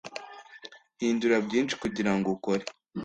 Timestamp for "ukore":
2.35-2.63